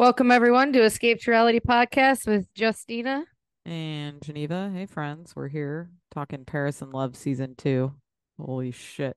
[0.00, 3.26] Welcome everyone to Escape to Reality podcast with Justina.
[3.66, 7.92] And Geneva, hey friends, we're here talking Paris in Love season two.
[8.40, 9.14] Holy shit.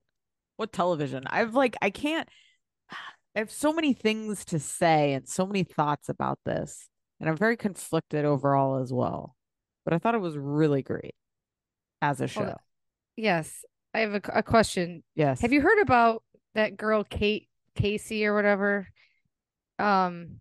[0.58, 1.24] What television?
[1.26, 2.28] I've like, I can't,
[2.90, 6.90] I have so many things to say and so many thoughts about this.
[7.18, 9.34] And I'm very conflicted overall as well.
[9.86, 11.14] But I thought it was really great
[12.02, 12.56] as a show.
[13.16, 15.02] Yes, I have a, a question.
[15.14, 15.40] yes.
[15.40, 16.22] Have you heard about
[16.54, 18.86] that girl Kate Casey or whatever?
[19.78, 20.40] Um,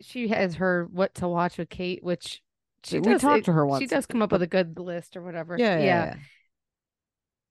[0.00, 2.42] she has her what to watch with Kate, which
[2.84, 5.16] she We does, talked it- to her She does come up with a good list
[5.16, 5.56] or whatever.
[5.58, 6.16] Yeah, yeah, yeah.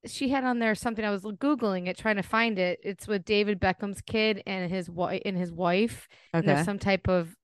[0.07, 2.79] She had on there something I was googling it, trying to find it.
[2.83, 6.07] It's with David Beckham's kid and his wife and his wife.
[6.31, 6.53] And Okay.
[6.53, 7.35] there's some type of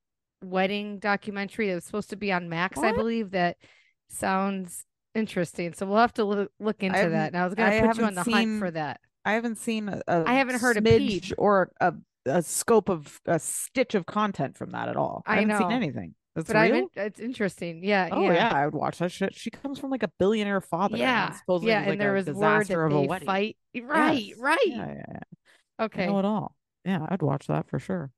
[0.43, 3.31] wedding documentary that was supposed to be on Max, I believe.
[3.31, 3.57] That
[4.09, 5.73] sounds interesting.
[5.73, 7.33] So we'll have to look, look into that.
[7.33, 9.01] And I was going to put you on the hunt for that.
[9.25, 11.33] I haven't seen a, a I haven't heard a peep.
[11.39, 11.93] or a,
[12.25, 15.23] a scope of a stitch of content from that at all.
[15.25, 16.15] I, I haven't seen anything.
[16.35, 16.73] That's But I real?
[16.75, 17.83] haven't, it's interesting.
[17.83, 18.07] Yeah.
[18.11, 18.33] Oh yeah.
[18.33, 18.53] yeah.
[18.53, 19.35] I would watch that shit.
[19.35, 20.93] She comes from like a billionaire father.
[20.95, 21.31] and Yeah.
[21.33, 21.79] supposedly Yeah.
[21.81, 23.25] like, and there a was word disaster that of a wedding.
[23.25, 23.57] fight.
[23.83, 24.23] Right.
[24.23, 24.37] Yes.
[24.39, 24.57] Right.
[24.65, 25.19] Yeah, yeah, yeah.
[25.79, 26.05] I Okay.
[26.07, 26.55] know it all.
[26.85, 28.11] Yeah, I'd watch that for sure.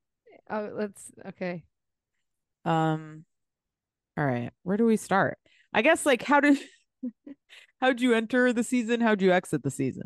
[0.50, 1.64] Oh, let's, okay.
[2.66, 3.26] Um,
[4.18, 4.52] all right.
[4.64, 5.38] Where do we start?
[5.74, 6.60] I guess like how did
[7.82, 9.02] how'd you enter the season?
[9.02, 10.04] How'd you exit the season?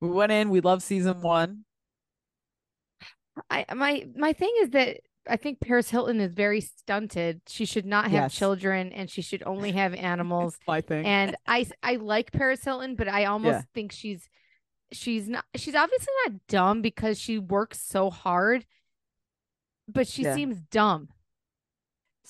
[0.00, 0.50] We went in.
[0.50, 1.64] We love season one.
[3.50, 7.40] I my my thing is that I think Paris Hilton is very stunted.
[7.48, 8.34] She should not have Yes.
[8.34, 10.58] children and she should only have animals.
[10.68, 11.04] My thing.
[11.06, 13.62] and I I like Paris Hilton, but I almost Yeah.
[13.74, 14.28] think she's
[14.92, 18.66] she's not she's obviously not dumb because she works so hard,
[19.88, 20.34] but she Yeah.
[20.34, 21.08] seems dumb.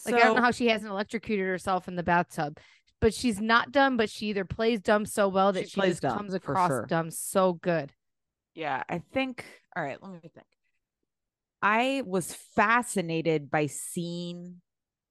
[0.06, 2.58] Like I don't know how she hasn't electrocuted herself in the bathtub.
[3.00, 5.92] But she's not dumb, but she either plays dumb so well that She she, plays
[5.94, 6.86] just dumb, comes across sure.
[6.86, 7.92] dumb so good.
[8.54, 9.44] Yeah, I think.
[9.76, 10.46] All right, let me think.
[11.64, 14.60] I was fascinated by seeing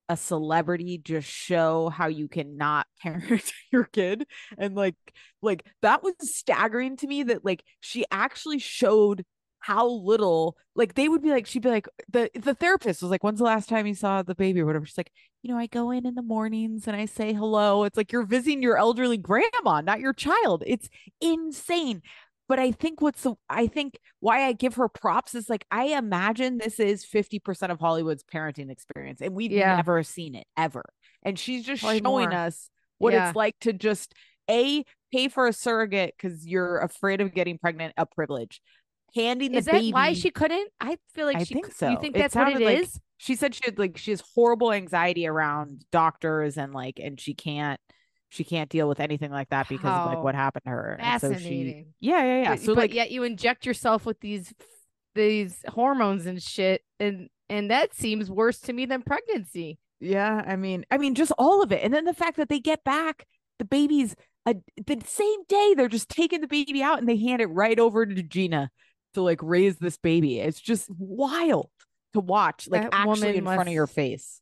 [0.08, 4.28] a celebrity just show how you cannot parent your kid,
[4.58, 4.96] and like,
[5.42, 7.24] like that was staggering to me.
[7.24, 9.26] That like she actually showed
[9.60, 10.56] how little.
[10.76, 13.46] Like they would be like, she'd be like, the the therapist was like, "When's the
[13.46, 15.12] last time you saw the baby or whatever?" She's like,
[15.42, 18.26] "You know, I go in in the mornings and I say hello." It's like you're
[18.26, 20.64] visiting your elderly grandma, not your child.
[20.68, 20.90] It's
[21.22, 22.02] insane
[22.48, 25.86] but I think what's the I think why I give her props is like I
[25.98, 29.76] imagine this is 50% of Hollywood's parenting experience and we've Yeah.
[29.76, 30.84] never seen it ever.
[31.24, 32.38] And she's just Probably showing more.
[32.38, 33.28] us what Yeah.
[33.30, 34.14] it's like to just
[34.50, 38.62] a pay for a surrogate cuz you're afraid of getting pregnant a privilege.
[39.16, 40.70] Handing the Is the that baby why she couldn't?
[40.82, 41.90] I feel like I she think so.
[41.90, 43.00] You think It that's what it like- is?
[43.18, 47.34] she said she had like she has horrible anxiety around doctors and like and she
[47.34, 47.80] can't
[48.34, 50.98] she can't deal with anything like that because of like what happened to her.
[51.00, 51.94] And so she- Fascinating.
[52.00, 52.50] yeah, yeah, yeah.
[52.52, 54.54] But, So but like yet you inject yourself with these
[55.16, 59.78] these hormones and shit, and and that seems worse to me than pregnancy.
[60.00, 62.60] Yeah, I mean, I mean, just all of it, and then the fact that they
[62.60, 63.26] get back
[63.60, 64.16] the babies
[64.46, 64.56] a,
[64.86, 65.74] the same day.
[65.76, 68.70] They're just taking the baby out and they hand it right over to Gina
[69.14, 70.40] to like raise this baby.
[70.40, 71.70] It's just wild
[72.14, 74.42] to watch, like That actually in front of your face.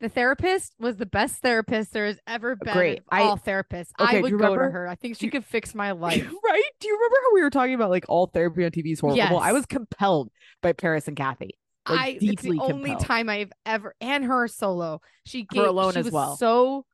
[0.00, 2.74] The therapist was the best therapist there has ever been.
[2.74, 3.02] Great.
[3.10, 3.92] I- all therapists.
[3.98, 4.86] Okay, I would go to her.
[4.86, 6.22] I think she could fix my life.
[6.44, 6.62] right?
[6.80, 9.38] Do you remember how we were talking about like all therapy on TV is horrible?
[9.38, 10.30] I was compelled
[10.62, 11.56] by Paris and Kathy.
[11.88, 15.00] Like, I it's the only time I've ever and her solo.
[15.24, 16.36] She gave alone she as was well.
[16.36, 16.84] so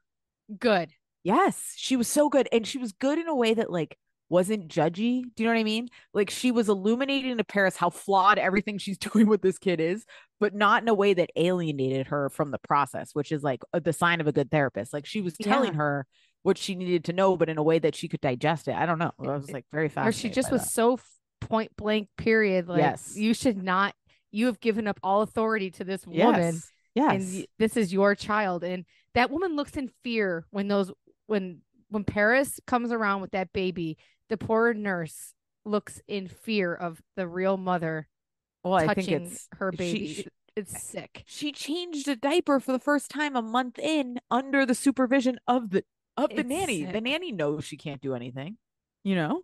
[0.59, 0.91] good.
[1.25, 3.97] Yes, she was so good, and she was good in a way that like
[4.33, 5.23] wasn't judgy.
[5.37, 5.89] Do you know what I mean?
[6.15, 10.05] Like she was illuminating to Paris how flawed everything she's doing with this kid is,
[10.41, 13.93] but not in a way that alienated her from the process, which is like the
[13.93, 14.93] sign of a good therapist.
[14.93, 15.77] Like she was telling Yeah.
[15.79, 16.07] her
[16.43, 18.75] what she needed to know, but in a way that she could digest it.
[18.75, 19.13] I don't know.
[19.21, 20.09] I was like very fast.
[20.09, 20.71] or she just was that.
[20.71, 20.99] so
[21.41, 23.15] point blank period like Yes.
[23.17, 23.95] you should not
[24.31, 26.21] you have given up all authority to this woman
[26.55, 26.71] yes.
[26.95, 27.13] Yes.
[27.13, 30.93] and this is your child and that woman looks in fear when those
[31.27, 33.99] when when paris comes around with that baby
[34.33, 35.35] the poor nurse
[35.65, 38.09] looks in fear of the real mother
[38.65, 40.27] well, I think touching it's her baby she-
[40.57, 44.75] it's sick she changed a diaper for the first time a month in under the
[44.75, 45.85] supervision of the
[46.17, 46.85] of the It's nanny.
[46.85, 48.59] The nanny knows she can't do anything.
[49.05, 49.43] You know?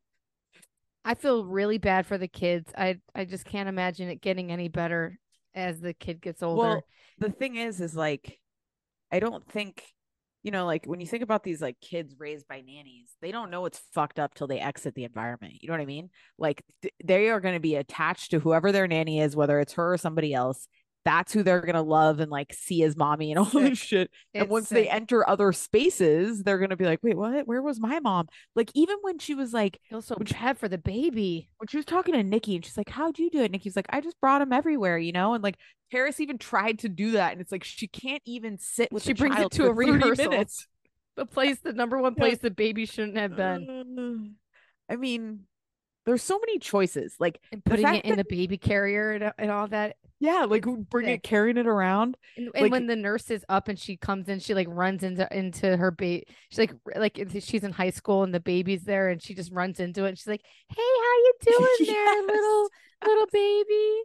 [1.05, 4.69] i feel really bad for the kids i i just can't imagine it getting any
[4.69, 5.19] better
[5.55, 6.84] as the kid gets older Well,
[7.19, 8.38] the thing is, is like,
[9.11, 9.82] I don't think,
[10.49, 13.50] you know, like when you think about these like kids raised by nannies, they don't
[13.50, 15.53] know it's fucked up till they exit the environment.
[15.61, 16.09] You know what I mean?
[16.39, 19.75] Like th- they are going to be attached to whoever their nanny is, whether it's
[19.75, 20.67] her or somebody else.
[21.05, 24.11] That's who they're going to love and like see as mommy and all this shit.
[24.35, 27.47] and It's once they enter other spaces, they're going to be like, wait, what?
[27.47, 28.29] Where was my mom?
[28.55, 31.77] Like, even when she was like, feel so Which- bad for the baby when she
[31.79, 33.50] was talking to Nikki and she's like, How'd you do it?
[33.50, 35.33] Nikki's like, I just brought him everywhere, you know?
[35.35, 35.56] And like
[35.91, 37.33] Paris even tried to do that.
[37.33, 39.85] And it's like she can't even sit with She the brings it to a for
[39.85, 40.25] 30 rehearsal.
[40.31, 40.67] minutes.
[41.17, 44.35] the place the number one place the baby shouldn't have been
[44.91, 45.41] I mean,
[46.06, 47.15] there's so many choices.
[47.19, 50.44] Like, and putting it in that- the baby carrier and, uh, and all that yeah,
[50.44, 52.17] like bring it carrying it around.
[52.37, 55.03] and, and Like- when the nurse is up and she comes in she like runs
[55.03, 59.09] into into her baby she's like like she's in high school and the baby's there
[59.09, 62.69] and she just runs into it and she's like hey how you doing there little
[63.06, 64.03] little baby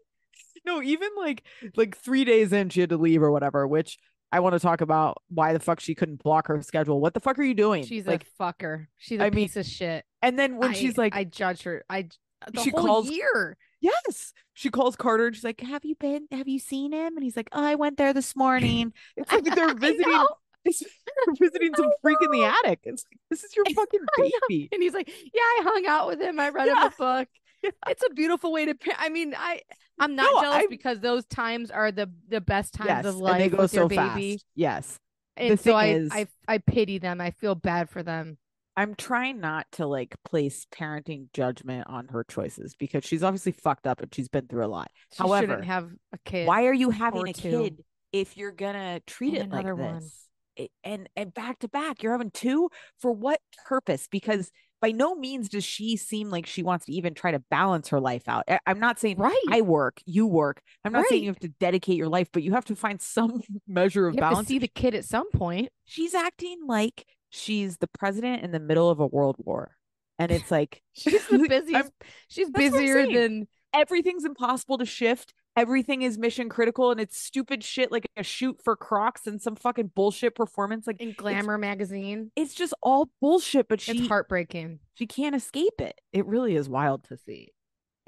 [0.65, 1.43] No, even like
[1.75, 3.97] like three days in, she had to leave or whatever, which
[4.31, 6.99] I want to talk about why the fuck she couldn't block her schedule.
[6.99, 7.83] What the fuck are you doing?
[7.85, 10.97] she's like, fucker she's a I mean, piece of shit and then when I- she's
[10.97, 12.07] like, i judge her I
[12.51, 14.33] the she whole calls- year Yes.
[14.53, 16.27] She calls Carter and she's like, Have you been?
[16.31, 17.15] Have you seen him?
[17.17, 18.93] And he's like, Oh, I went there this morning.
[19.17, 20.25] It's like they're visiting
[20.65, 22.79] they're visiting some freak in the attic.
[22.83, 24.69] It's like, this is your fucking baby.
[24.71, 26.39] And he's like, "Yeah, I hung out with him.
[26.39, 27.27] I read him a book.
[27.61, 27.71] Yeah.
[27.89, 28.75] It's a beautiful way to.
[28.97, 29.59] I mean, I
[29.99, 33.05] I'm not No, jealous I- because those times are the the best times Yes.
[33.05, 34.33] of And life they go with so your baby.
[34.37, 34.45] fast.
[34.55, 34.99] Yes.
[35.35, 37.19] And so I, is- I I pity them.
[37.19, 38.37] I feel bad for them.
[38.75, 43.85] I'm trying not to like place parenting judgment on her choices because she's obviously fucked
[43.87, 44.89] up and she's been through a lot.
[45.11, 46.47] She However, shouldn't have a kid.
[46.47, 47.49] Why are you having a two.
[47.63, 49.99] kid if you're gonna treat And it like another one.
[49.99, 50.27] this?
[50.55, 54.07] It- and and back to back, you're having two for what purpose?
[54.09, 57.87] Because by no means does she seem like she wants to even try to balance
[57.89, 58.43] her life out.
[58.49, 59.35] I- I'm not saying right?
[59.49, 60.61] I work, you work.
[60.83, 63.41] I'm not saying you have to dedicate your life, but you have to find some
[63.67, 64.47] measure of you have to balance.
[64.47, 65.69] see the kid at some point.
[65.85, 69.75] She's acting like she's the president in the middle of a world war.
[70.19, 71.89] And it's like She's the I'm-
[72.27, 75.33] She's That's what I'm busier than everything's impossible to shift.
[75.55, 79.55] Everything is mission critical and it's stupid shit like a shoot for Crocs and some
[79.55, 80.87] fucking bullshit performance.
[80.87, 82.31] Like in Glamour magazine.
[82.35, 84.79] it's just all bullshit, but It's she heartbreaking.
[84.95, 85.99] she can't escape it.
[86.11, 87.49] It really is wild to see.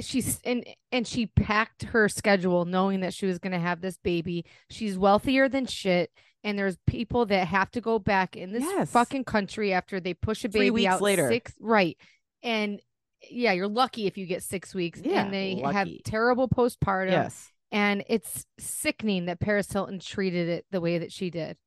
[0.01, 3.98] she's and and she packed her schedule knowing that she was going to have this
[4.04, 6.12] baby she's wealthier than shit
[6.45, 8.92] and there's people that have to go back in this Yes.
[8.92, 11.27] fucking country after they push a baby Three baby weeks out later.
[11.27, 11.97] six right
[12.44, 12.80] and
[13.30, 17.51] yeah you're lucky if you get six weeks Yeah, and they have terrible postpartum Yes.
[17.71, 21.57] and it's sickening that paris hilton treated it the way that she did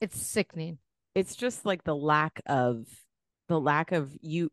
[0.00, 0.78] it's sickening
[1.14, 2.86] It's just like the lack of
[3.48, 4.50] the lack of you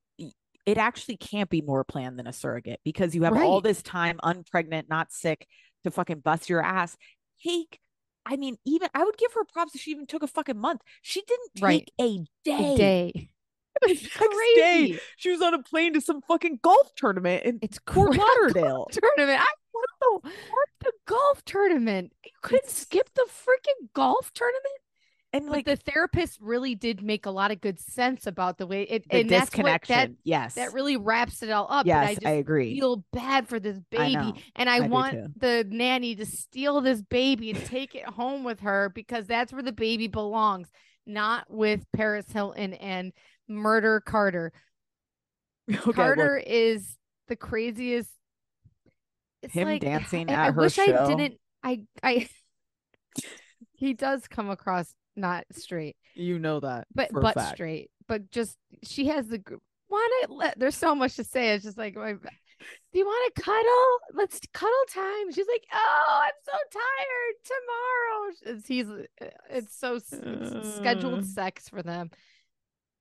[0.65, 4.17] it actually can't be more planned than a surrogate because you have all this time
[4.23, 5.45] unpregnant, not sick
[5.83, 6.97] to fucking bust your ass.
[7.45, 7.77] Take
[8.25, 10.81] I mean, even I would give her props if she even took a fucking month.
[11.01, 11.91] She didn't take Right.
[11.99, 12.73] a day.
[12.73, 13.29] a day
[13.83, 17.77] it's next day, she was on a plane to some fucking golf tournament in it's
[17.91, 18.87] Fort Lauderdale.
[18.91, 19.41] tournament.
[19.41, 22.13] I what the what the golf tournament?
[22.23, 24.79] You couldn't It's- skip the freaking golf tournament.
[25.35, 28.65] And Like like the therapist really did make a lot of good sense about the
[28.65, 30.17] way it the and that's what that disconnection.
[30.23, 30.55] yes.
[30.55, 31.85] that really wraps it all up.
[31.85, 32.79] yes, I I, agree.
[32.79, 34.33] feel bad for this baby, know.
[34.55, 38.61] and I, I want the nanny to steal this baby and take it home with
[38.61, 40.69] her because that's where the baby belongs,
[41.05, 43.11] not with Paris Hilton and
[43.49, 44.53] Murder Carter.
[45.69, 46.95] Okay, Carter is
[47.27, 48.11] the craziest.
[49.41, 51.39] It's Him like, dancing I, at I her wish I didn't.
[51.63, 52.29] I I.
[53.73, 56.87] he does come across not straight, you know that.
[56.93, 57.89] but but straight.
[58.07, 59.41] But just she has the.
[59.87, 60.59] Why not let?
[60.59, 61.49] There's so much to say.
[61.49, 63.99] It's just like, my, do you want to cuddle?
[64.13, 65.31] Let's cuddle time.
[65.31, 67.35] She's like, oh, I'm so tired.
[68.49, 68.57] Tomorrow.
[68.57, 68.89] It's, he's.
[68.89, 70.63] uh, It's so it's Uh.
[70.77, 72.09] scheduled sex for them.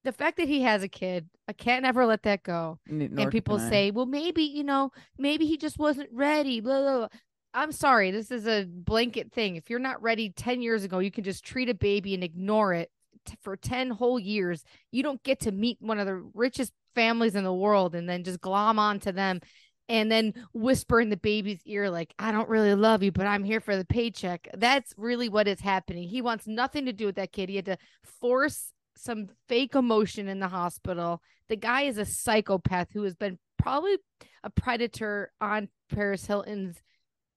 [0.05, 2.79] the fact that he has a kid, I can't ever let that go.
[2.87, 6.61] Nor and people say, well, maybe, you know, maybe he just wasn't ready.
[6.61, 7.09] Blah, blah, blah.
[7.55, 8.11] I'm sorry.
[8.11, 9.57] This is a blanket thing.
[9.57, 12.75] If you're not ready 10 years ago, you can just treat a baby and ignore
[12.75, 12.91] it
[13.25, 14.65] t- for 10 whole years.
[14.91, 18.25] You don't get to meet one of the richest families in the world and then
[18.25, 19.41] just glom onto them
[19.89, 23.45] and then whisper in the baby's ear, like, I don't really love you, but I'm
[23.45, 24.49] here for the paycheck.
[24.55, 26.09] That's really what is happening.
[26.09, 27.51] He wants nothing to do with that kid.
[27.51, 27.79] He had to
[28.21, 31.21] force some fake emotion in the hospital.
[31.49, 33.97] The guy is a psychopath who has been probably
[34.43, 36.81] a predator on Paris Hilton's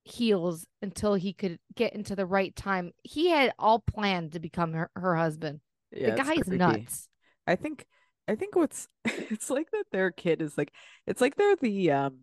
[0.08, 2.92] heels until he could get into the right time.
[3.04, 5.60] He had all planned to become her, her husband.
[5.92, 6.58] Yeah, the guy's creepy.
[6.58, 7.08] nuts.
[7.46, 7.86] I think
[8.28, 10.74] I think what's it's like that their kid is like
[11.06, 12.20] it's like they're the um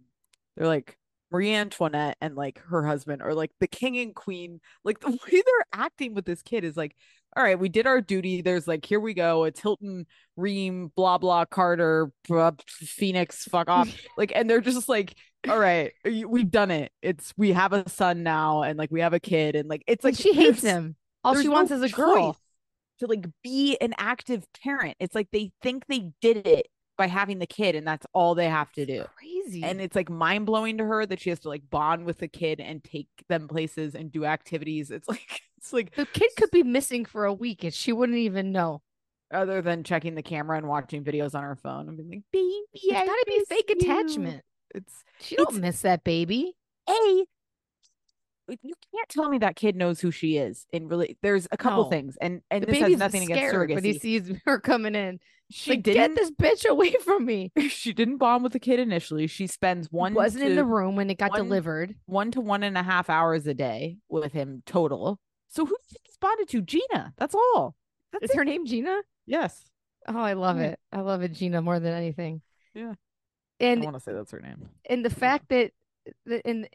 [0.57, 0.99] they're like
[1.31, 5.19] Marie Antoinette and like her husband or like the king and queen like the way
[5.31, 6.95] they're acting with this kid is like
[7.37, 10.07] all right we did our duty there's like here we go it's Hilton
[10.38, 15.14] Reum, blah blah Carter blah, Phoenix fuck off like and they're just like
[15.49, 19.13] all right we've done it it's we have a son now and like we have
[19.13, 20.97] a kid and like it's Like like she hates him.
[21.23, 22.37] All she no wants is a girl.
[23.01, 24.97] to like be an active parent.
[25.01, 28.49] It's like they think they did it by having the kid, and that's all they
[28.49, 29.05] have to do.
[29.17, 29.65] Crazy.
[29.65, 32.29] And it's like mind blowing to her that she has to like bond with the
[32.29, 34.91] kid and take them places and do activities.
[34.91, 38.19] It's like it's like the kid could be missing for a week and she wouldn't
[38.19, 38.83] even know.
[39.33, 42.61] other than checking the camera and watching videos on her phone and being like, baby,
[42.75, 44.43] It's I got to be fake you." attachment.
[44.75, 46.54] It's She don't It's- miss that baby.
[46.88, 47.25] a
[48.47, 50.66] you can't tell me that kid knows who she is.
[50.71, 51.88] And really, there's a couple No.
[51.90, 53.75] things, and and The this has baby's nothing against scared surrogacy.
[53.75, 55.19] when he sees her coming in.
[55.50, 56.14] she like, didn't.
[56.14, 57.52] get this bitch away from me.
[57.71, 59.26] she didn't bond with the kid initially.
[59.28, 61.95] She spends one Wasn't in the room when it got one- delivered.
[62.04, 65.19] one to one and a half hours a day with him total.
[65.49, 66.61] So who you bonded to?
[66.61, 67.14] Gina.
[67.16, 67.76] That's all.
[68.12, 68.37] That's Is it.
[68.37, 69.00] her name Gina?
[69.26, 69.64] Yes.
[70.07, 70.64] Oh, I love Yeah.
[70.73, 70.81] it.
[70.93, 72.43] I love it, Gina, more than anything.
[72.75, 72.95] Yeah.
[73.61, 74.68] I want to say that's her name.
[74.88, 75.73] and the fact that
[76.44, 76.68] and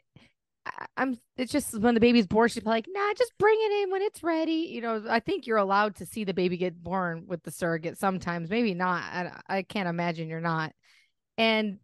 [0.96, 4.02] I'm it's just when the baby's born, she's like, nah, just bring it in when
[4.02, 4.68] it's ready.
[4.70, 7.98] You know, I think you're allowed to see the baby get born with the surrogate
[7.98, 9.02] sometimes, maybe not.
[9.02, 10.72] I, I can't imagine you're not.
[11.38, 11.78] And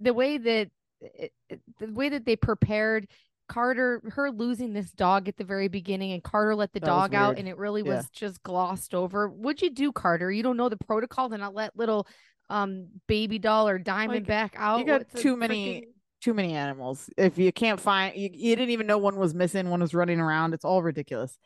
[0.00, 0.70] the way that
[1.00, 1.32] it-
[1.78, 3.08] the way that they prepared
[3.48, 7.14] Carter, her losing this dog at the very beginning, and Carter let the That dog
[7.14, 7.96] out, and it really Yeah.
[7.96, 9.28] was just glossed over.
[9.28, 10.30] What'd you do, Carter?
[10.30, 12.06] You don't know the protocol to not let little
[12.52, 14.78] um baby doll or Diamond Baby out.
[14.80, 15.88] You got too many- freaking-
[16.20, 17.10] Too many animals.
[17.16, 20.20] If you can't find, you, you didn't even know one was missing, one was running
[20.20, 20.54] around.
[20.54, 21.36] It's all ridiculous.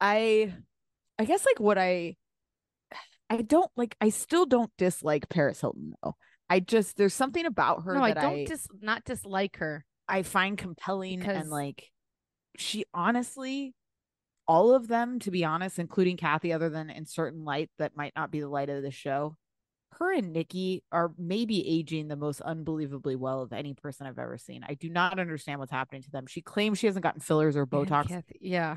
[0.00, 0.52] I,
[1.16, 2.16] I guess like what I,
[3.30, 3.96] I don't like.
[4.00, 6.16] I still don't dislike Paris Hilton though.
[6.50, 9.84] I just there's something about her No, I don't I dis not dislike her.
[10.08, 11.90] I find compelling Because- and like
[12.56, 13.74] she honestly
[14.46, 18.12] all of them to be honest including Kathy other than in certain light that might
[18.14, 19.36] not be the light of the show
[19.98, 24.38] her and Nikki are maybe aging the most unbelievably well of any person I've ever
[24.38, 24.64] seen.
[24.68, 26.26] I do not understand what's happening to them.
[26.26, 28.08] She claims she hasn't gotten fillers or Botox.
[28.08, 28.76] Kathy- yeah.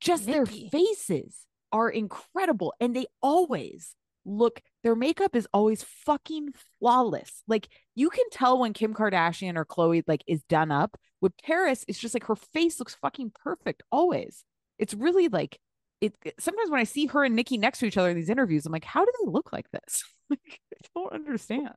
[0.00, 3.94] Just their faces are incredible and they always
[4.24, 7.42] look their makeup is always fucking flawless.
[7.46, 10.96] Like you can tell when Kim Kardashian or Khloe like is done up.
[11.20, 14.44] With Paris, it's just like her face looks fucking perfect always.
[14.78, 15.58] It's really like
[16.00, 18.66] it- sometimes when I see her and Nikki next to each other in these interviews,
[18.66, 20.04] I'm like, how do they look like this?
[20.30, 21.70] like, I don't understand.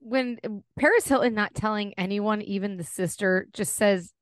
[0.00, 0.38] When
[0.78, 4.12] Paris Hilton not telling anyone, even the sister, just says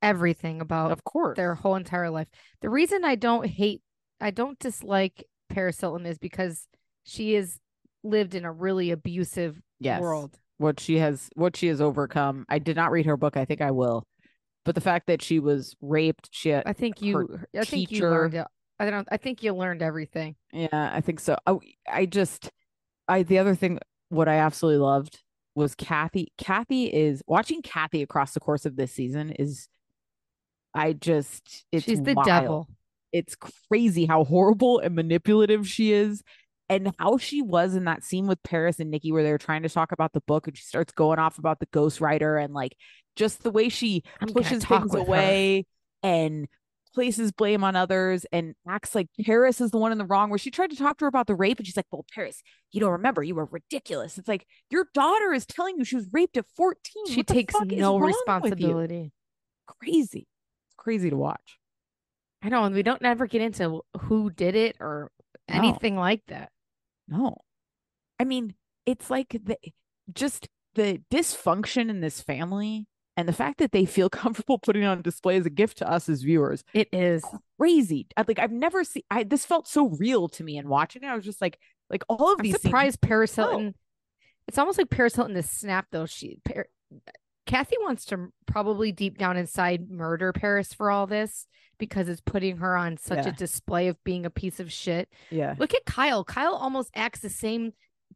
[0.00, 1.36] everything about Of course.
[1.36, 2.28] their whole entire life.
[2.60, 3.82] The reason I don't hate,
[4.20, 6.66] I don't dislike Paris Hilton is because
[7.04, 7.58] she has
[8.02, 10.00] lived in a really abusive yes.
[10.00, 10.38] world.
[10.58, 12.44] What she has what she has overcome.
[12.48, 13.36] I did not read her book.
[13.36, 14.04] I think I will.
[14.64, 18.08] But the fact that she was raped, she had, I think you, I think you
[18.08, 18.44] learned.
[18.78, 19.08] I don't.
[19.10, 20.36] I think you learned everything.
[20.52, 21.36] Yeah, I think so.
[21.46, 21.56] I,
[21.88, 22.50] I just,
[23.08, 23.78] I the other thing,
[24.08, 25.20] what I absolutely loved
[25.54, 26.32] was Kathy.
[26.38, 29.68] Kathy is watching Kathy across the course of this season is,
[30.74, 32.26] I just, it's She's the wild.
[32.26, 32.68] devil.
[33.12, 33.36] It's
[33.68, 36.22] crazy how horrible and manipulative she is,
[36.70, 39.64] and how she was in that scene with Paris and Nikki where they were trying
[39.64, 42.54] to talk about the book, and she starts going off about the Ghost ghostwriter and
[42.54, 42.74] like
[43.14, 45.08] just the way she I'm pushes things with her.
[45.08, 45.66] away
[46.02, 46.48] and
[46.94, 50.30] places blame on others and acts like Paris is the one in the wrong.
[50.30, 52.42] Where she tried to talk to her about the rape, and she's like, "Well, Paris,
[52.70, 53.22] you don't remember.
[53.22, 57.06] You were ridiculous." It's like your daughter is telling you she was raped at fourteen.
[57.06, 58.16] She What takes no wrong with you?
[58.18, 59.12] responsibility.
[59.80, 60.26] Crazy,
[60.66, 61.58] it's crazy to watch.
[62.42, 65.10] I know, and we don't never get into who did it or
[65.48, 65.54] No.
[65.56, 66.50] anything like that.
[67.08, 67.36] No,
[68.18, 68.54] I mean
[68.86, 69.56] it's like the
[70.12, 74.86] just the dysfunction in this family and the fact that they feel comfortable putting it
[74.86, 77.24] on display as a gift to us as viewers It is.
[77.58, 78.06] crazy.
[78.16, 81.06] Like I've never seen I this felt so real to me and watching it.
[81.08, 81.58] I was just like
[81.90, 83.42] Like all of I'm these scenes- surprised Paris Oh.
[83.48, 83.74] Hilton.
[84.48, 86.06] It's almost like Paris Hilton is snap though.
[86.06, 86.66] She Par-
[87.46, 91.46] Kathy wants to probably deep down inside murder Paris for all this
[91.78, 93.32] because it's putting her on such Yeah.
[93.32, 95.08] a display of being a piece of shit.
[95.30, 95.54] Yeah.
[95.58, 96.22] Look at Kyle.
[96.24, 97.72] Kyle almost acts the same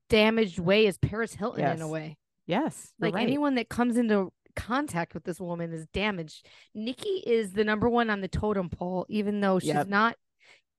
[0.08, 2.16] damaged way as Paris Hilton in a way.
[2.46, 2.92] Yes.
[3.00, 3.22] Like right.
[3.22, 6.46] anyone that comes into contact with this woman is damaged.
[6.74, 9.88] Nikki is the number one on the totem pole, even though she's Yep.
[9.88, 10.16] not.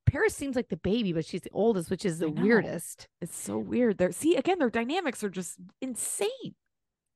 [0.06, 3.08] Paris seems like the baby, but she's the oldest, which is the weirdest.
[3.22, 3.98] It's so weird.
[3.98, 6.56] There see again, their dynamics are just insane.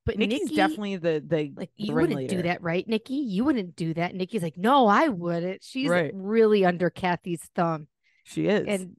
[0.05, 3.13] But Nikki's Nikki, definitely the the like you wouldn't do that, right, Nikki?
[3.15, 4.15] You wouldn't do that.
[4.15, 5.63] Nikki's like, no, I wouldn't.
[5.63, 6.11] She's Right.
[6.13, 7.87] really under Kathy's thumb,
[8.23, 8.67] She is.
[8.67, 8.97] and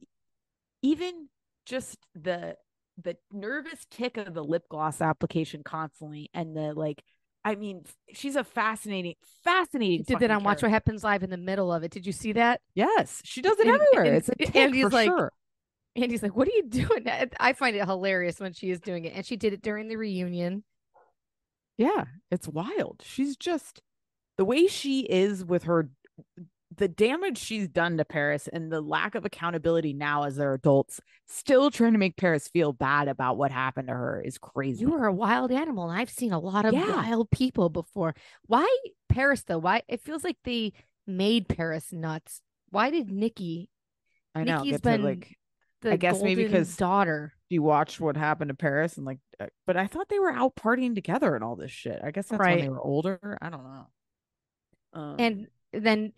[0.81, 1.27] even
[1.65, 2.57] just the
[3.03, 7.03] the nervous tick of the lip gloss application constantly and the like
[7.45, 7.83] I mean,
[8.13, 9.99] she's a fascinating, fascinating.
[10.05, 10.71] she did that on Watch What.
[10.71, 11.91] Happens Live in the middle of it.
[11.91, 12.61] Did you see that?
[12.73, 14.03] Yes, she does it And- everywhere.
[14.05, 15.31] and- it's a and tick he's for like- sure.
[15.95, 17.05] And he's like, "What are you doing?"
[17.39, 19.95] I find it hilarious when she is doing it, and she did it during the
[19.95, 20.63] reunion.
[21.77, 23.01] Yeah, it's wild.
[23.05, 23.81] She's just
[24.37, 25.89] the way she is with her
[26.77, 30.99] the damage she's done to Paris and the lack of accountability now as they're adults,
[31.27, 34.81] still trying to make Paris feel bad about what happened to her is crazy.
[34.81, 36.95] You are a wild animal, and I've seen a lot of Yeah.
[36.95, 38.15] wild people before.
[38.47, 38.67] Why
[39.09, 39.57] Paris though?
[39.59, 40.73] Why it feels like they
[41.05, 42.41] made Paris nuts.
[42.69, 43.69] Why did Nikki,
[44.33, 44.63] I know.
[44.63, 45.37] Nikki's been like
[45.81, 47.33] the I guess maybe golden 'cause- daughter?
[47.49, 50.55] you watched what happened to Paris and like, uh, but I thought they were out
[50.55, 51.99] partying together and all this shit.
[52.03, 53.37] I guess that's when they were older.
[53.41, 53.87] I don't know.
[54.93, 56.13] Um, and then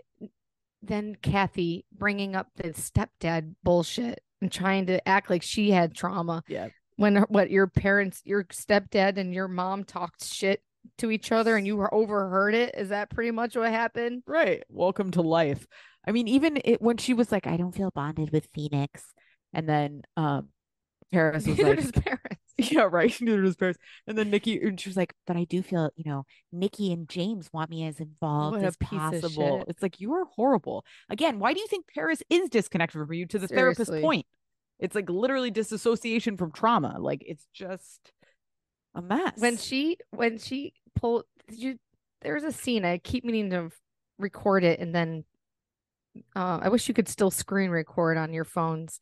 [0.87, 6.43] then Kathy bringing up the stepdad bullshit and trying to act like she had trauma
[6.47, 10.61] yeah, when what your parents your stepdad and your mom talked shit
[10.97, 14.63] to each other and you were overheard it is that pretty much what happened right.
[14.69, 15.65] Welcome to life.
[16.07, 19.03] I mean, even it, when she was like, I don't feel bonded with Phoenix,
[19.53, 20.49] and then um,
[21.11, 23.13] Paris was Neither like, parents Yeah, right.
[23.21, 23.77] Neither does Paris.
[24.07, 27.09] And then Nikki, and she was like, but I do feel, you know, Nikki and
[27.09, 29.65] James want me as involved as possible.
[29.67, 30.85] It's like, you are horrible.
[31.09, 34.01] Again, why do you think Paris is disconnected from you to the therapist's Seriously.
[34.01, 34.25] point?
[34.79, 36.95] It's like literally disassociation from trauma.
[36.99, 38.13] Like, it's just
[38.95, 39.33] a mess.
[39.37, 41.77] when she when she pulled you
[42.21, 43.69] there's a scene i keep meaning to
[44.17, 45.23] record it and then
[46.35, 48.99] uh, i wish you could still screen record on your phones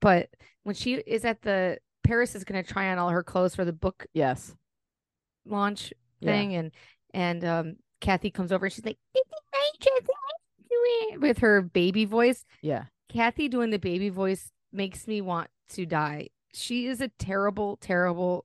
[0.00, 0.28] but
[0.64, 3.64] when she is at the paris is going to try on all her clothes for
[3.64, 4.54] the book yes.
[5.46, 6.70] launch thing and
[7.14, 11.20] and um kathy comes over and she's like "This is my dress, I do it,"
[11.20, 12.84] with her baby voice Yeah.
[13.08, 18.44] kathy doing the baby voice makes me want to die she is a terrible terrible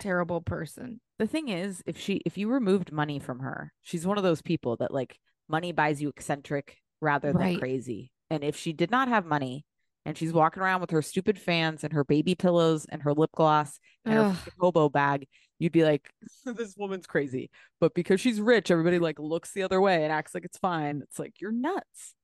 [0.00, 4.18] terrible person The thing is, if she, if you removed money from her, she's one
[4.18, 7.58] of those people that like money buys you eccentric rather than Right.
[7.58, 8.10] crazy.
[8.28, 9.64] And if she did not have money
[10.06, 13.30] and she's walking around with her stupid fans and her baby pillows and her lip
[13.34, 14.36] gloss and her Ugh.
[14.36, 15.26] fucking hobo bag,
[15.58, 16.08] you'd be like,
[16.46, 17.50] this woman's crazy.
[17.80, 21.02] But because she's rich, everybody like looks the other way and acts like it's fine.
[21.02, 22.14] It's like, you're nuts.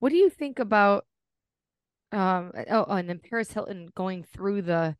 [0.00, 1.06] What do you think about
[2.12, 4.96] um oh, oh and then Paris Hilton going through the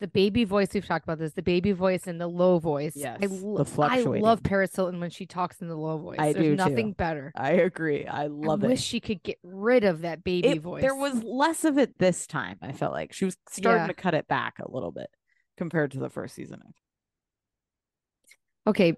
[0.00, 3.18] the baby voice we've talked about this the baby voice and the low voice Yes,
[3.22, 6.32] I, the lo- I love Paris Hilton when she talks in the low voice I
[6.32, 6.94] there's do nothing too.
[6.96, 8.06] better I agree.
[8.06, 8.66] I love it.
[8.66, 8.70] I it.
[8.72, 11.98] wish she could get rid of that baby it, voice There was less of it
[11.98, 12.58] this time.
[12.60, 13.86] I felt like she was starting Yeah.
[13.88, 15.08] to cut it back a little bit
[15.56, 16.60] compared to the first season.
[18.66, 18.94] okay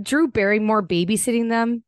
[0.00, 1.82] Drew Barrymore babysitting them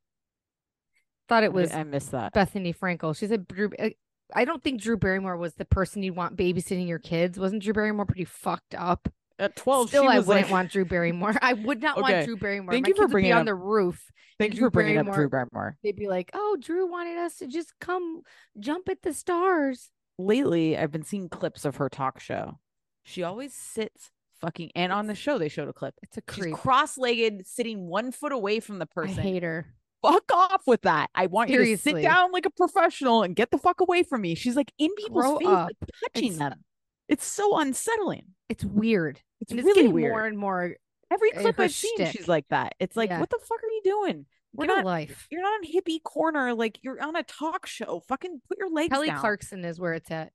[1.28, 2.34] thought it was I missed that.
[2.34, 3.90] Bethenny Frankel she said Drew uh,
[4.34, 7.62] I- I don't think Drew Barrymore was the person you'd want babysitting your kids wasn't
[7.62, 9.08] Drew Barrymore pretty fucked up
[9.38, 11.34] At twelve, Still, I wouldn't like, want Drew Barrymore.
[11.42, 12.72] I would not Okay, want Drew Barrymore.
[12.72, 14.10] thank My you for bringing be on up- the roof.
[14.38, 15.78] Thank you Drew for bringing up Drew Barrymore- Barrymore.
[15.82, 18.22] They'd be like, "Oh, Drew wanted us to just come
[18.58, 22.58] jump at the stars." Lately, I've been seeing clips of her talk show.
[23.02, 24.10] She always sits
[24.40, 25.94] fucking, and on the show they showed a clip.
[26.02, 29.22] It's a She's cross-legged, sitting one foot away from the I person.
[29.22, 29.74] hate her.
[30.12, 31.10] Fuck off with that.
[31.14, 34.20] I want you to sit down like a professional and get the fuck away from
[34.22, 34.34] me.
[34.34, 35.76] She's like in people's Grow face, like
[36.14, 36.64] touching It's- them.
[37.08, 38.26] It's so unsettling.
[38.48, 39.20] It's weird.
[39.40, 40.12] It's and it's really getting weird.
[40.12, 40.74] more and more.
[41.12, 42.74] Every uh, clip I've seen, she's like that.
[42.80, 43.20] It's like, Yeah.
[43.20, 44.26] what the fuck are you doing?
[44.52, 44.84] We're Get not.
[44.86, 45.28] life.
[45.30, 46.52] You're not on hippie corner.
[46.54, 48.02] Like you're on a talk show.
[48.08, 49.20] Fucking put your legs Kelly down.
[49.20, 50.32] Clarkson is where it's at.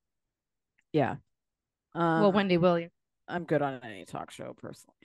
[0.94, 1.16] Yeah.
[1.94, 2.94] Um, well, Wendy Williams.
[3.28, 4.96] I'm good on any talk show personally.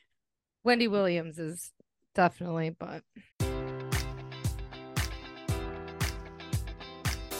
[0.62, 1.72] Wendy Williams is
[2.14, 3.02] definitely, but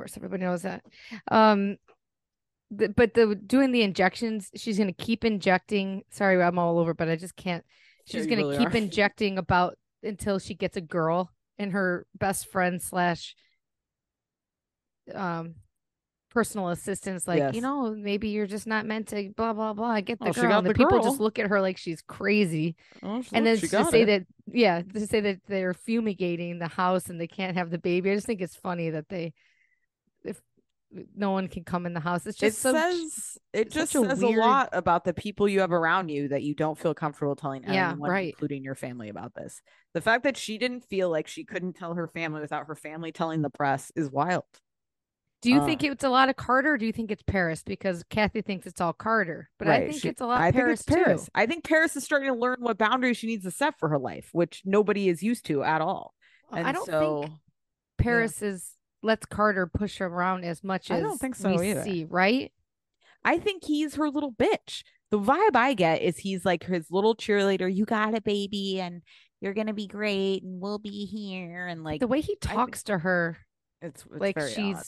[0.00, 0.82] Course, everybody knows that.
[1.30, 1.76] Um,
[2.70, 6.02] the, but the doing the injections, she's gonna keep injecting.
[6.10, 7.64] Sorry, I'm all over, but I just can't.
[8.06, 8.76] She's you gonna really keep are.
[8.84, 13.34] injecting about until she gets a girl and her best friend slash
[15.14, 15.54] um
[16.30, 17.54] personal assistants like Yes.
[17.56, 20.58] you know maybe you're just not meant to blah blah blah get the Oh, girl
[20.58, 21.02] and the, the people girl.
[21.02, 24.06] just look at her like she's crazy Oh, and then she to say it.
[24.06, 28.12] that yeah to say that they're fumigating the house and they can't have the baby
[28.12, 29.32] i just think it's funny that they
[31.14, 33.98] no one can come in the house it's it just so says it just a
[34.08, 36.94] says weird- a lot about the people you have around you that you don't feel
[36.94, 38.28] comfortable telling Yeah, anyone, right.
[38.30, 39.60] including your family, about this.
[39.94, 43.12] The fact that she didn't feel like she couldn't tell her family without her family
[43.12, 44.42] telling the press is wild.
[45.42, 47.62] do you uh, think it's a lot of carter or do you think it's paris
[47.62, 50.82] because kathy thinks it's all carter but i think she- it's a lot I paris,
[50.82, 51.24] think it's Paris.
[51.26, 53.88] too I think Paris is starting to learn what boundaries she needs to set for
[53.90, 56.14] her life, which nobody is used to at all.
[56.52, 57.34] And i don't so think
[57.98, 61.70] paris is lets carter push her around as much as I don't think so we
[61.70, 61.82] either.
[61.82, 62.52] see right
[63.24, 64.82] I think he's her little bitch.
[65.10, 67.72] The vibe I get is he's like his little cheerleader.
[67.74, 69.02] You got it, baby, and
[69.40, 71.66] you're gonna be great, and we'll be here.
[71.66, 73.38] And like the way he I talks to her
[73.82, 74.84] it's, it's like she's odd.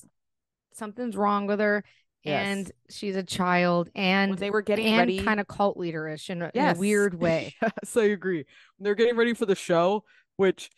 [0.72, 1.84] something's wrong with her
[2.24, 2.46] Yes.
[2.46, 6.30] and she's a child when and they were getting and ready, kind of cult leaderish
[6.30, 8.44] in a, in a weird way yes, I agree.
[8.76, 10.04] When they're getting ready for the show,
[10.36, 10.70] which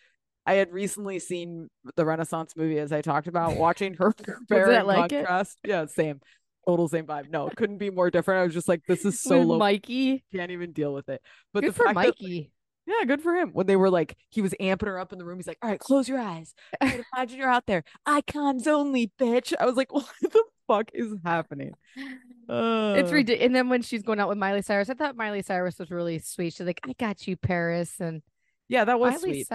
[0.46, 4.14] I had recently seen the Renaissance movie, as I talked about, watching her
[4.50, 5.26] in like it?
[5.64, 6.20] Yeah, same,
[6.66, 7.30] total same vibe.
[7.30, 8.40] No, it couldn't be more different.
[8.40, 9.58] I was just like, this is so with low.
[9.58, 11.20] mikey Can't even deal with it.
[11.52, 12.50] But good the for fact that, like, mikey
[12.86, 13.50] Yeah, good for him.
[13.52, 15.38] When they were like, he was amping her up in the room.
[15.38, 16.54] He's like, "All right, close your eyes.
[16.80, 17.82] Imagine you're out there.
[18.04, 23.54] Icons only, bitch." I was like, "What the fuck is happening?" it's Uh, ridiculous and
[23.54, 26.52] then when she's going out with miley cyrus i thought miley cyrus was really sweet
[26.52, 28.22] she's like i got you paris and
[28.68, 29.48] Yeah, that was Miley sweet.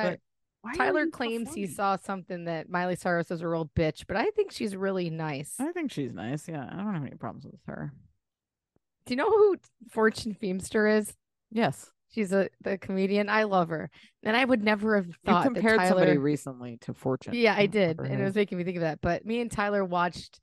[0.62, 4.26] Why tyler claims he saw something that miley cyrus is a real bitch but i
[4.32, 6.48] think she's really nice I think she's nice.
[6.48, 7.94] Yeah, I don't have any problems with her.
[9.06, 9.56] do you know who
[9.90, 11.14] fortune feimster is
[11.52, 13.90] Yes, she's a the comedian i love her
[14.24, 17.34] and i would never have you thought compared that somebody tyler recently to Fortune.
[17.34, 18.00] Yeah, I did.
[18.00, 19.00] And it was making me think of that.
[19.02, 20.40] But me and Tyler watched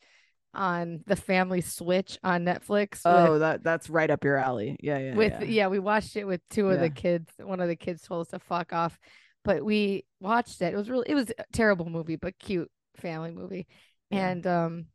[0.55, 4.76] on the family switch on Netflix Oh, with, that that's right up your alley.
[4.81, 5.14] Yeah, yeah.
[5.14, 5.46] with yeah.
[5.46, 5.66] yeah.
[5.68, 6.88] we watched it with two of Yeah.
[6.88, 7.31] the kids.
[7.38, 8.98] One of the kids told us to fuck off.
[9.46, 10.74] But we watched it.
[10.74, 13.66] It was really it was a terrible movie, but cute family movie.
[14.11, 14.28] Yeah.
[14.28, 14.87] And um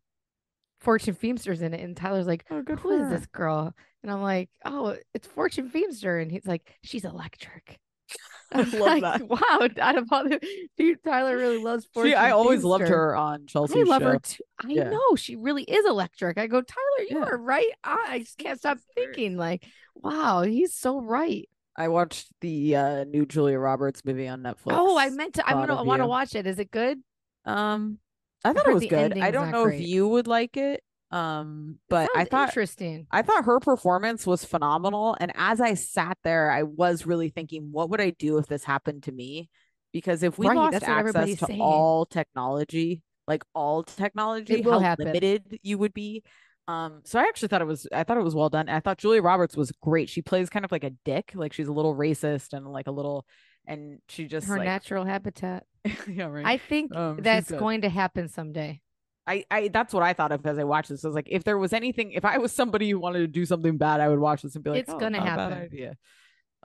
[0.81, 1.81] Fortune Feimster's in it.
[1.81, 3.09] And Tyler's like, Oh, good Who for her.
[3.09, 3.73] this girl?
[4.03, 6.21] And I'm like, Oh, it's Fortune Feimster.
[6.21, 7.79] And he's like, She's electric.
[8.53, 9.21] I love like, that.
[9.29, 10.41] Wow, out of all the
[10.77, 13.79] dude, Tyler really loves Fortune She, I always loved her on Chelsea.
[13.79, 14.09] I love show.
[14.09, 14.43] her too.
[14.61, 14.89] I Yeah.
[14.89, 16.37] know she really is electric.
[16.37, 17.25] I go, Tyler, you Yeah.
[17.25, 17.71] are right.
[17.85, 21.47] I just can't stop thinking, like, wow, he's so right.
[21.77, 24.55] I watched the uh, new Julia Roberts movie on Netflix.
[24.71, 25.47] oh, I meant to.
[25.47, 26.45] I'm Thought gonna want to watch it.
[26.45, 26.99] Is it good?
[27.45, 27.97] Um,
[28.43, 29.17] I thought it was good.
[29.19, 29.81] I don't know great.
[29.81, 30.84] if you would like it.
[31.12, 33.07] Um, but I thought interesting.
[33.12, 35.17] I thought her performance was phenomenal.
[35.19, 38.63] And as I sat there, I was really thinking, what would I do if this
[38.63, 39.49] happened to me?
[39.91, 41.60] Because if we Right, lost access to saying.
[41.62, 45.05] all technology, like all technology, will how happen.
[45.07, 46.23] limited you would be.
[46.67, 48.69] Um, so I actually thought it was I thought it was well done.
[48.69, 50.10] I thought Julia Roberts was great.
[50.10, 52.91] She plays kind of like a dick, like she's a little racist and like a
[52.91, 53.26] little
[53.65, 55.65] and she just Her like natural habitat.
[56.08, 56.45] yeah, right.
[56.45, 58.82] I think Um, that's going to happen someday.
[59.28, 61.06] I, I that's what I thought of as I watched this.
[61.06, 63.45] I was like, if there was anything, if I was somebody who wanted to do
[63.45, 65.39] something bad, I would watch this and be like, It's "Oh, gonna not a bad
[65.39, 65.97] happen." idea.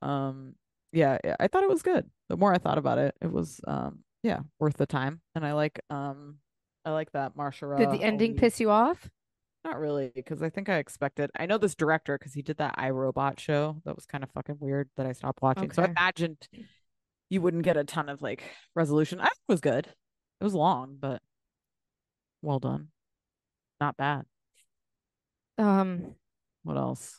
[0.02, 0.54] Um,
[0.92, 2.08] yeah, yeah, I thought it was good.
[2.28, 5.20] The more I thought about it, it was um, yeah, worth the time.
[5.34, 6.38] And I like um,
[6.84, 7.76] I like that Marsha.
[7.76, 9.10] Did the ending piss you off?
[9.66, 11.28] Not really, because I think I expected.
[11.36, 14.58] I know this director because he did that iRobot show that was kind of fucking
[14.60, 15.72] weird that I stopped watching.
[15.72, 16.46] So I imagined
[17.30, 18.44] you wouldn't get a ton of like
[18.76, 19.18] resolution.
[19.18, 19.86] I think it was good.
[19.86, 21.20] It was long, but
[22.42, 22.88] well done.
[23.80, 24.26] Not bad.
[25.58, 26.14] Um,
[26.62, 27.18] What else?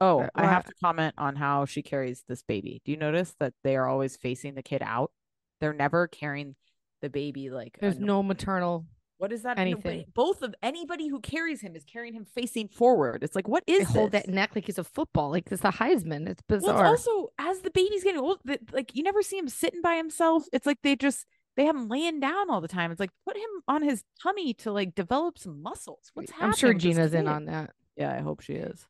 [0.00, 2.80] Oh, Uh, I have to comment on how she carries this baby.
[2.86, 5.12] Do you notice that they are always facing the kid out?
[5.60, 6.56] They're never carrying
[7.02, 8.86] the baby like there's no maternal.
[9.18, 9.58] What is that?
[9.58, 10.04] Anything.
[10.14, 13.22] both of anybody who carries him is carrying him facing forward.
[13.24, 15.64] It's like what is They is hold that neck like he's a football, like it's
[15.64, 16.28] a Heisman.
[16.28, 16.92] It's Well, bizarre.
[16.94, 19.96] it's also as the baby's getting old, that like you never see him sitting by
[19.96, 20.44] himself.
[20.52, 21.26] It's like they just
[21.56, 22.90] they have him laying down all the time.
[22.90, 26.10] It's like put him on his tummy to like develop some muscles.
[26.14, 26.50] What's happening?
[26.50, 27.70] I'm sure Gina's in on that.
[27.96, 28.86] Yeah, I hope she is.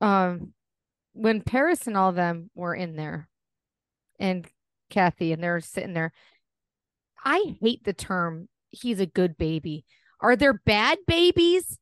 [0.00, 0.52] um
[1.12, 3.28] when Paris and all them were in there
[4.18, 4.46] and
[4.90, 6.12] Kathy and they're sitting there,
[7.24, 9.84] I hate the term he's a good baby.
[10.20, 11.78] Are there bad babies?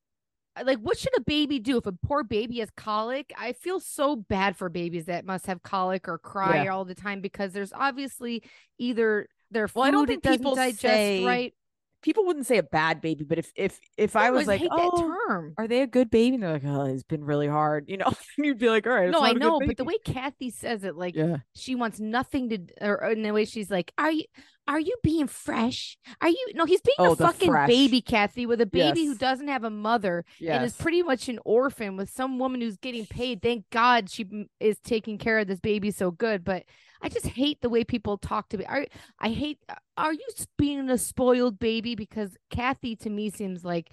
[0.56, 3.32] Uh, Like what should a baby do if a poor baby has colic?
[3.38, 6.72] I feel so bad for babies that must have colic or cry Yeah.
[6.74, 8.42] all the time because there's obviously
[8.78, 11.54] either their food Well, I don't think doesn't people digest say right.
[12.00, 15.10] People wouldn't say a bad baby, but if if if I I was like, oh,
[15.26, 15.52] term.
[15.58, 16.34] are they a good baby?
[16.36, 18.12] And they're like, oh, it's been really hard, you know.
[18.38, 20.50] You'd be like, all right, No, I not a good know, but the way Kathy
[20.50, 24.12] says it, like yeah, she wants nothing to or in the way she's like are
[24.12, 24.24] you
[24.68, 25.96] are you being fresh?
[26.20, 27.66] Are you no he's being Oh, a fucking fresh.
[27.68, 30.24] baby kathy with a baby who doesn't have a mother
[30.56, 33.42] and is pretty much an orphan with some woman who's getting paid.
[33.42, 36.64] Thank god she is taking care of this baby so good but
[37.00, 38.64] i just hate the way people talk to me.
[38.66, 38.86] Are,
[39.18, 39.58] i hate
[39.96, 40.26] are you
[40.56, 41.94] being a spoiled baby?
[41.94, 43.90] Because kathy to me seems like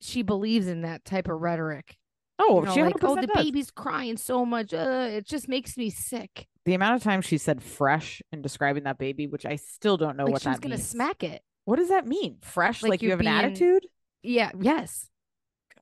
[0.00, 1.96] she believes in that type of rhetoric.
[2.38, 3.44] Oh, you know, she like oh the does.
[3.44, 4.72] baby's crying so much.
[4.72, 8.84] Uh, it just makes me sick The amount of time she said fresh in describing
[8.84, 10.88] that baby, which I still don't know like what she was that gonna means.
[10.88, 12.38] smack it What does that mean?
[12.42, 13.86] Fresh, Like like, you have an attitude?
[14.22, 15.08] Yeah, yes.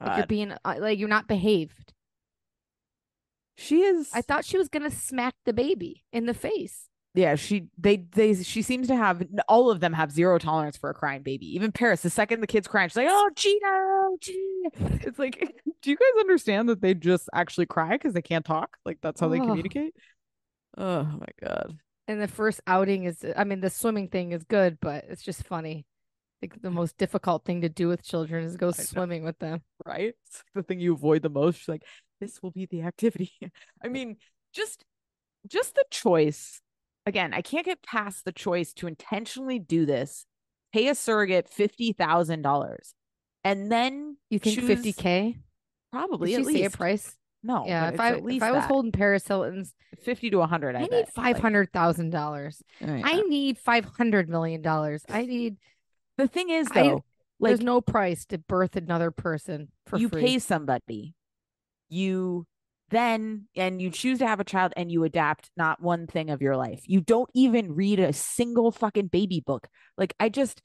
[0.01, 1.93] Like you're being uh, like you're not behaved.
[3.57, 4.09] She is.
[4.15, 6.89] I thought she was gonna smack the baby in the face.
[7.13, 10.89] yeah, she they they she seems to have all of them have zero tolerance for
[10.89, 11.45] a crying baby.
[11.55, 15.91] Even Paris, the second the kid's crying, she's like, "Oh, Gina, Gina." It's like, do
[15.91, 18.79] you guys understand that they just actually cry because they can't talk?
[18.87, 19.95] Like that's how they communicate.
[20.77, 21.79] Oh my god.
[22.09, 25.45] And the first outing is I mean the swimming thing is good, but it's just
[25.45, 25.87] funny.
[26.43, 28.73] Like the most difficult thing to do with children is go know.
[28.73, 29.63] swimming with them.
[29.85, 30.15] right?
[30.27, 31.59] It's the thing you avoid the most.
[31.61, 31.85] She's like,
[32.21, 33.33] this will be the activity.
[33.85, 34.17] I mean,
[34.55, 34.85] just
[35.47, 36.61] just the choice.
[37.07, 40.27] Again, I can't get past the choice to intentionally do this,
[40.73, 42.95] pay a surrogate fifty thousand dollars,
[43.45, 45.37] and then You think choose- fifty K?
[45.93, 47.17] Probably Did at say a price?
[47.43, 48.69] No, yeah, if I at least if I was that.
[48.69, 51.15] holding Paris Hilton's, fifty to hundred, I, I, need bet.
[51.15, 52.63] five Like, hundred thousand dollars.
[52.83, 53.03] oh, yeah.
[53.05, 55.03] I need five hundred million dollars.
[55.09, 55.57] I need
[56.19, 57.05] the thing is I- though,
[57.39, 60.21] like there's no price to birth another person for you free.
[60.23, 61.15] pay somebody
[61.89, 62.47] you
[62.91, 66.43] then and you choose to have a child and you adapt not one thing of
[66.43, 70.61] your life you don't even read a single fucking baby book like i just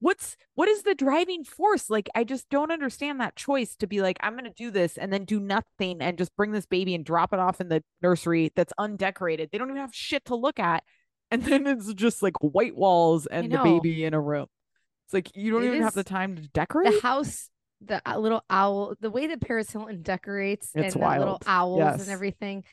[0.00, 1.90] what's what is the driving force?
[1.90, 4.96] Like i just don't understand that choice to be like i'm going to do this
[4.96, 7.82] and then do nothing and just bring this baby and drop it off in the
[8.02, 9.50] nursery that's undecorated.
[9.50, 10.84] They don't even have shit to look at.
[11.30, 14.46] And then it's just like white walls and the baby in a room.
[15.06, 16.92] It's like you don't It even have the time to decorate?
[16.94, 17.48] the house
[17.80, 21.78] the uh, little owl the way that paris hilton decorates It's and the little owls
[21.78, 22.00] Yes.
[22.02, 22.64] and everything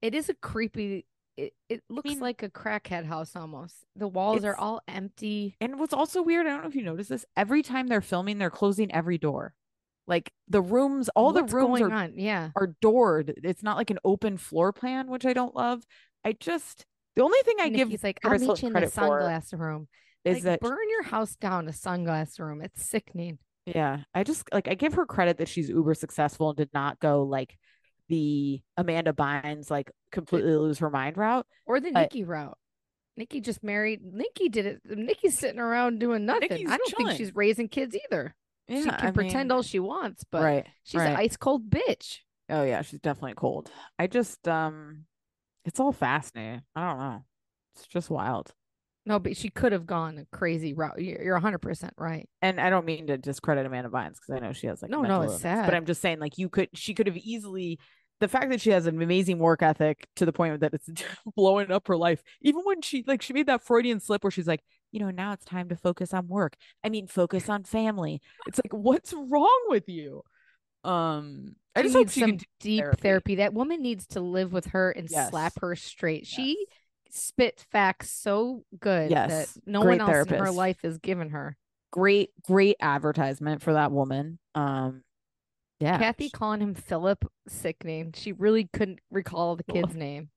[0.00, 1.04] it is a creepy
[1.36, 3.74] it, it looks mean- like a crackhead house almost.
[3.96, 5.56] The walls are all empty.
[5.60, 8.38] And what's also weird, I don't know if you notice this, every time they're filming,
[8.38, 9.54] they're closing every door.
[10.06, 12.14] Like the rooms, all What's the rooms are, on?
[12.16, 12.50] Yeah.
[12.56, 13.34] are doored.
[13.44, 15.82] It's not like an open floor plan, which I don't love.
[16.24, 18.88] I just the only thing I and give he's like i'll meet you in the
[18.88, 19.88] for sunglass room.
[20.24, 22.60] is like that burn your house down a sunglass room.
[22.62, 23.38] It's sickening.
[23.66, 26.98] Yeah, I just like I give her credit that she's uber successful and did not
[26.98, 27.56] go like
[28.08, 31.46] the Amanda Bynes like completely lose her mind route.
[31.66, 32.58] or the But- nikki route
[33.16, 37.10] nikki just married nikki did it nikki's sitting around doing nothing Nikki's i don't think
[37.12, 38.34] she's raising kids either
[38.68, 40.66] Yeah, she I can pretend mean, all she wants but right.
[40.82, 41.10] she's right.
[41.10, 43.70] an ice cold bitch Oh yeah, she's definitely cold.
[43.98, 45.04] I just um
[45.64, 46.62] it's all fascinating.
[46.74, 47.24] I don't know.
[47.74, 48.52] It's just wild.
[49.04, 51.00] No, but she could have gone a crazy route.
[51.02, 52.28] You're, you're 100% right.
[52.40, 55.02] and I don't mean to discredit Amanda Bynes because I know she has like No,
[55.02, 55.64] no, it's illness, sad.
[55.66, 57.78] But I'm just saying, like you could, she could have easily.
[58.20, 60.88] The fact that she has an amazing work ethic to the point that it's
[61.36, 64.46] blowing up her life, even when she like she made that Freudian slip where she's
[64.46, 64.62] like,
[64.92, 66.54] you know, now it's time to focus on work.
[66.84, 68.20] I mean, focus on family.
[68.46, 70.22] It's like, what's wrong with you?
[70.84, 73.00] Um, I She just hope she some deep therapy.
[73.02, 73.34] therapy.
[73.36, 76.26] That woman needs to live with her and slap her straight.
[76.26, 76.78] She Yes.
[77.14, 81.56] Spit facts so good Yes, that no one else in her life has given her.
[81.92, 84.38] great, great advertisement for that woman.
[84.54, 85.02] Um,
[85.78, 88.12] yeah, Kathy calling him Philip, sickening.
[88.16, 90.30] She really couldn't recall the kid's name.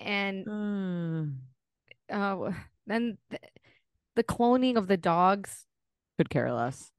[0.00, 1.34] And Mm,
[2.10, 2.52] uh,
[2.86, 3.38] then the,
[4.16, 5.66] the cloning of the dogs.
[6.18, 6.92] could care less.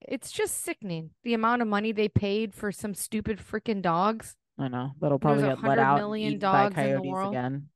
[0.00, 4.66] it's just sickening the amount of money they paid for some stupid freaking dogs I
[4.68, 7.32] know that'll probably get let out million eaten by dogs in the world.
[7.32, 7.68] again.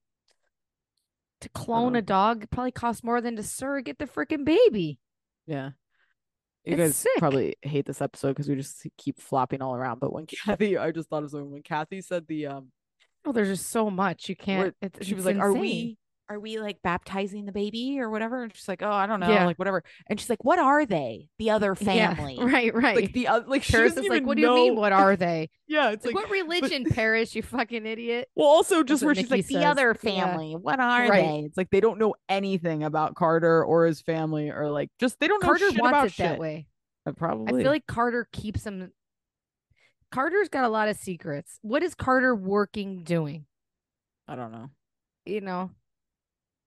[1.42, 2.46] To clone a dog.
[2.50, 4.98] Probably costs more than to surrogate the freaking baby.
[5.46, 5.70] Yeah.
[6.64, 7.12] You It's guys sick.
[7.18, 9.98] probably hate this episode because we just keep flopping all around.
[10.00, 11.50] But when Kathy, I just thought of something.
[11.50, 12.72] When Kathy said the um,
[13.24, 14.74] Oh, there's just so much you can't.
[15.00, 15.96] She was like, "Are we
[16.32, 19.30] are we like baptizing the baby or whatever?" And she's like, "Oh, I don't know,
[19.30, 19.46] Yeah.
[19.46, 21.28] like whatever." And she's like, "What are they?
[21.38, 22.96] The other Yeah, family?" right, right.
[22.96, 24.76] Like the other, like Paris is like, what do you mean?
[24.76, 25.50] What are they?
[25.68, 27.34] Yeah, it's Like, like, what religion, Paris?
[27.34, 28.28] You fucking idiot.
[28.36, 29.64] well, also just where she's Nikki like the says.
[29.64, 30.10] other Yeah.
[30.26, 30.54] family.
[30.54, 31.22] What are Right.
[31.22, 31.38] they?
[31.46, 35.28] It's like they don't know anything about Carter or his family, or like just they
[35.28, 36.66] don't know Carter shit wants about it that way.
[37.06, 37.58] Uh, Probably.
[37.58, 38.92] I feel like Carter keeps him.
[40.10, 41.58] Carter's got a lot of secrets.
[41.62, 43.46] What is Carter working doing?
[44.28, 44.68] I don't know.
[45.24, 45.70] You know,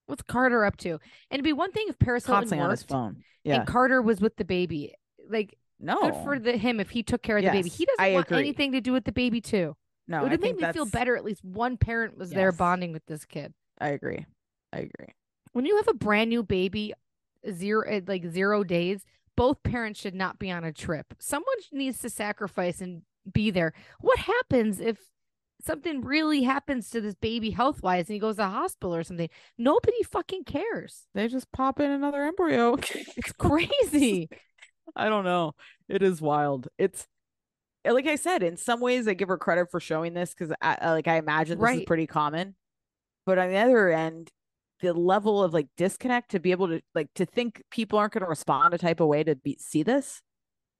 [0.07, 0.91] what's Carter up to?
[0.91, 0.99] And
[1.31, 3.23] it'd be one thing if Paris Hilton Constantly on his worked phone.
[3.43, 3.55] Yeah.
[3.59, 4.93] and Carter was with the baby.
[5.29, 6.01] Like, no.
[6.01, 7.67] good for the him if he took care of the baby.
[7.69, 8.39] Yes, He doesn't I want agree.
[8.39, 9.75] anything to do with the baby too.
[10.07, 10.19] no.
[10.19, 11.15] it would I have made think me feel that's- better.
[11.17, 12.57] At least one parent was there Yes.
[12.57, 13.53] bonding with this kid.
[13.79, 14.25] I agree.
[14.73, 15.13] I agree.
[15.53, 16.93] when you have a brand new baby
[17.49, 19.05] zero at like zero days
[19.37, 23.71] both parents should not be on a trip someone needs to sacrifice and be there
[24.01, 24.97] what happens if
[25.65, 29.03] something really happens to this baby health wise and he goes to the hospital or
[29.03, 32.75] something nobody fucking cares They just pop in another embryo.
[33.17, 34.29] it's crazy
[34.95, 35.53] I don't know.
[35.89, 36.67] It is wild.
[36.77, 37.07] It's
[37.85, 41.07] like I said, in some ways, I give her credit for showing this because, like,
[41.07, 42.55] I imagine this is pretty common.
[43.25, 44.31] But on the other end,
[44.81, 48.23] the level of like disconnect to be able to like to think people aren't going
[48.23, 50.21] to respond a type of way to be see this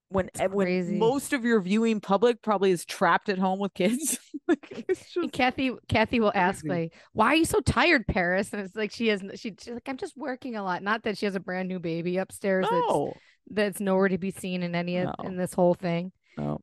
[0.08, 4.18] when when most of your viewing public probably is trapped at home with kids.
[4.48, 8.52] like, just kathy kathy will ask like why are you so tired paris?
[8.52, 10.82] And it's like she has she, she's like i'm just working a lot.
[10.82, 13.14] Not that she has a brand new baby upstairs that's no,
[13.50, 15.28] that's nowhere to be seen in any of No.
[15.28, 16.12] in this whole thing.
[16.38, 16.60] No.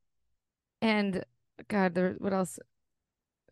[0.82, 1.24] and
[1.68, 2.60] god there what else?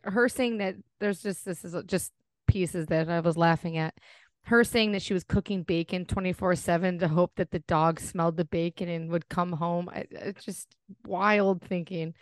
[0.03, 2.11] Her saying that there's just this is just
[2.47, 3.93] pieces that i was laughing at
[4.45, 8.37] her saying that she was cooking bacon 24 7 to hope that the dog smelled
[8.37, 10.67] the bacon and would come home it's just
[11.05, 12.13] wild thinking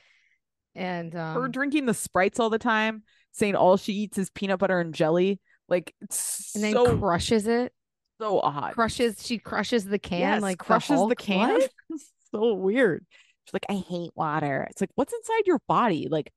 [0.76, 4.60] and um her drinking the sprites all the time, saying all she eats is peanut
[4.60, 5.40] butter and jelly.
[5.68, 7.74] Like it's and then so crushes it
[8.20, 8.74] so odd.
[8.74, 11.18] crushes she crushes the can Yes, like crushes the, Hulk.
[11.18, 11.60] can.
[12.32, 13.08] So weird.
[13.46, 14.68] She's like, I hate water.
[14.70, 16.08] It's like, what's inside your body?
[16.12, 16.32] Like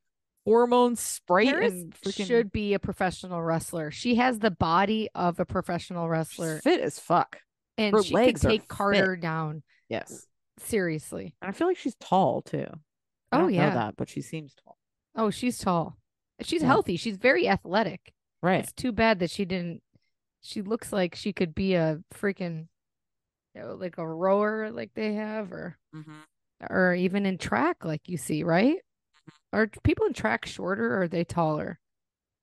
[0.44, 3.90] hormones, Sprite, Paris and freaking should be a professional wrestler.
[3.90, 7.38] She has the body of a professional she's wrestler, fit as fuck.
[7.78, 8.68] and her she legs could are take fit.
[8.68, 9.62] Carter down.
[9.88, 10.26] Yes,
[10.58, 11.34] Seriously.
[11.42, 12.66] and I feel like she's tall too.
[13.30, 13.68] I Oh, don't yeah.
[13.70, 14.76] know that, but she seems tall.
[15.14, 15.96] Oh, she's tall.
[16.42, 16.68] She's Yeah.
[16.68, 16.96] healthy.
[16.96, 18.12] She's very athletic.
[18.42, 18.60] Right.
[18.64, 19.82] It's too bad that she didn't.
[20.40, 22.66] She looks like she could be a freaking,
[23.54, 26.20] you know, like a rower, like they have, or mm-hmm.
[26.68, 28.78] or even in track, like you see, right?
[29.52, 31.78] Are people in track shorter or are they taller?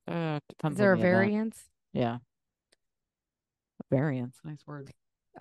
[0.08, 1.18] Uh, Is there a on the event.
[1.18, 1.64] variance?
[1.94, 2.18] Yeah.
[3.92, 4.38] Variance.
[4.44, 4.92] Nice word.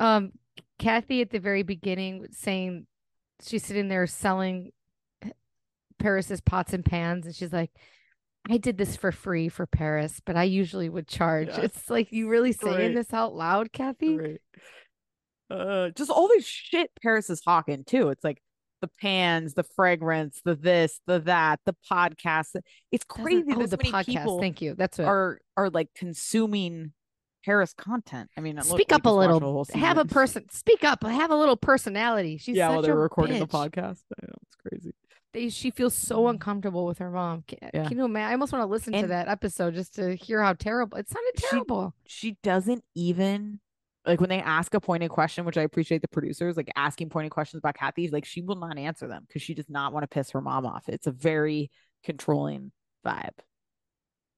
[0.00, 0.32] Um,
[0.78, 2.86] Kathy at the very beginning saying
[3.42, 4.72] she's sitting there selling
[5.98, 7.70] Paris's pots and pans, and she's like,
[8.48, 11.58] "I did this for free for Paris, but I usually would charge." Yes.
[11.58, 12.94] It's like you really saying Right.
[12.94, 14.16] this out loud, Kathy?
[14.16, 14.40] Right.
[15.50, 18.08] Uh, just all this shit Paris is hawking too.
[18.10, 18.40] It's like
[18.80, 22.56] the pans, the fragrance, the this, the that, the podcast.
[22.92, 23.44] It's Doesn't- crazy.
[23.54, 24.04] Oh, this the many podcast.
[24.06, 24.74] people Thank you.
[24.74, 25.06] That's what.
[25.06, 26.92] are are like consuming
[27.44, 28.30] Paris content.
[28.36, 29.40] I mean, Speak we up a little.
[29.40, 31.02] whole Have a person speak up.
[31.04, 32.36] Have a little personality.
[32.36, 34.02] She's yeah, such while they're a recording the podcast.
[34.20, 34.94] I know it's crazy.
[35.34, 37.44] They, she feels so uncomfortable with her mom.
[37.46, 37.70] Can, Mm.
[37.74, 37.88] Yeah.
[37.88, 38.30] can you imagine?
[38.30, 41.32] I almost want to listen to that episode just to hear how terrible it sounded.
[41.38, 41.94] She- Terrible.
[42.06, 43.60] She doesn't even
[44.08, 47.30] like when they ask a pointed question, which I appreciate the producers like asking pointed
[47.30, 48.08] questions about Kathy.
[48.08, 50.66] Like she will not answer them because she does not want to piss her mom
[50.66, 50.88] off.
[50.88, 51.70] It's a very
[52.02, 52.72] controlling
[53.06, 53.38] vibe.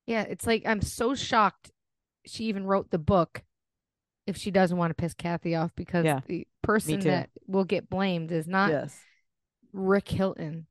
[0.06, 1.70] Yeah, it's like I'm so shocked
[2.26, 3.42] she even wrote the book
[4.26, 7.88] if she doesn't want to piss Kathy off because Yeah, the person that will get
[7.88, 8.98] blamed is not yes,
[9.72, 10.66] Rick Hilton.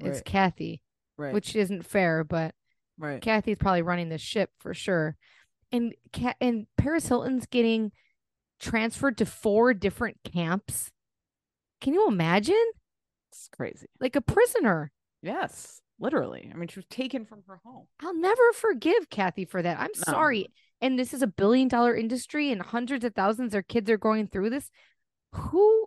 [0.00, 0.24] It's Right.
[0.24, 0.82] Kathy,
[1.16, 2.54] right, which isn't fair, but
[2.98, 3.22] right.
[3.22, 5.16] Kathy's probably running the ship for sure.
[5.70, 5.94] And
[6.40, 7.92] and Paris Hilton's getting
[8.60, 10.90] transferred to four different camps.
[11.80, 12.62] Can you imagine?
[13.32, 13.86] It's crazy.
[14.00, 14.92] Like a prisoner.
[15.22, 16.50] Yes, literally.
[16.52, 17.86] I mean, she was taken from her home.
[18.00, 19.78] I'll never forgive Kathy for that.
[19.78, 20.12] I'm No.
[20.12, 20.46] sorry.
[20.82, 24.26] And this is a billion dollar industry and hundreds of thousands of kids are going
[24.28, 24.70] through this.
[25.32, 25.86] Who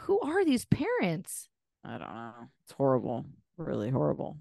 [0.00, 1.48] who are these parents?
[1.84, 2.32] I don't know.
[2.64, 3.24] It's horrible.
[3.56, 4.36] Really horrible.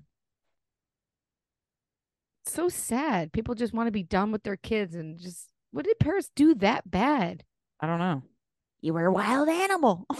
[2.45, 3.31] So sad.
[3.31, 6.55] People just want to be done with their kids and just what did Paris do
[6.55, 7.43] that bad?
[7.81, 8.23] I don't know.
[8.79, 10.07] You were a wild animal.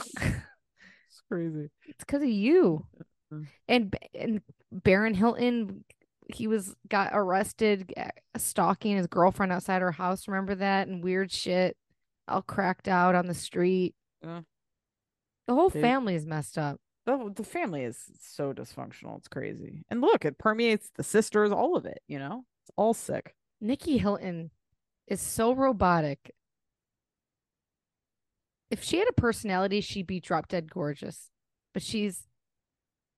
[1.08, 1.70] It's crazy.
[1.88, 2.86] It's because of you.
[3.32, 3.48] Mhm.
[3.70, 5.86] And and Baron Hilton,
[6.28, 10.28] he was got arrested uh, stalking his girlfriend outside her house.
[10.28, 10.90] Remember that?
[10.90, 11.78] And weird shit,
[12.28, 13.96] all cracked out on the street.
[14.22, 14.42] Yeah.
[15.48, 16.82] The whole family is messed up.
[17.06, 19.18] The, the family is so dysfunctional.
[19.20, 19.86] It's crazy.
[19.90, 22.44] And look, it permeates the sisters, all of it, you know?
[22.64, 23.36] It's all sick.
[23.62, 24.52] Nicky Hilton
[25.08, 26.34] is so robotic.
[28.72, 31.30] If she had a personality, she'd be drop dead gorgeous.
[31.74, 32.24] But she's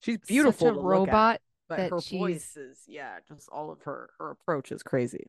[0.02, 1.42] She's beautiful such a to look at, robot.
[1.70, 5.28] but that her she's- voice is yeah, just all of her her approach is crazy.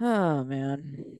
[0.00, 1.18] Oh man.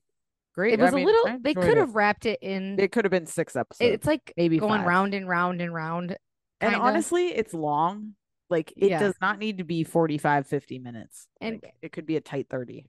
[0.55, 0.75] Great.
[0.75, 1.39] It was I mean, a little.
[1.41, 2.79] They could have wrapped it in.
[2.81, 3.95] It could have been six episodes.
[3.95, 4.87] it's like maybe going five.
[4.89, 6.17] round and round and round.
[6.61, 6.79] and kinda.
[6.85, 8.15] honestly, it's long.
[8.51, 8.99] Like it Yeah.
[8.99, 11.29] does not need to be 45, 50 minutes.
[11.41, 12.87] And- Like, it could be a tight 30.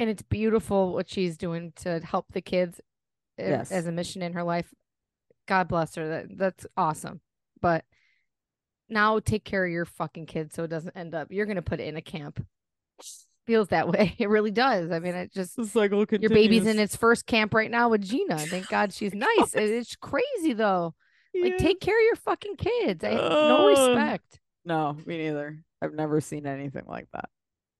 [0.00, 2.80] And it's beautiful what she's doing to help the kids
[3.38, 3.70] uh, Yes.
[3.70, 4.72] as a mission in her life.
[5.46, 6.08] God bless her.
[6.08, 7.20] That that's awesome.
[7.60, 7.84] But
[8.88, 11.80] now take care of your fucking kids so it doesn't end up you're gonna put
[11.80, 12.44] it in a camp.
[13.46, 14.14] Feels that way.
[14.18, 14.90] It really does.
[14.90, 18.02] I mean, it just The cycle your baby's in its first camp right now with
[18.02, 18.38] Gina.
[18.38, 19.54] Thank God she's nice.
[19.54, 20.94] It- It's crazy though.
[21.40, 23.04] Like take care of your fucking kids.
[23.04, 23.68] I no Oh.
[23.68, 24.40] respect.
[24.64, 25.64] No, me neither.
[25.80, 27.28] I've never seen anything like that.